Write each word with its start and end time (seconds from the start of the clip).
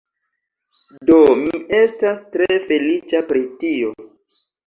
Do, 1.09 1.17
mi 1.41 1.59
estas 1.81 2.23
tre 2.37 2.57
feliĉa 2.71 3.23
pri 3.31 3.43
tio 3.65 3.93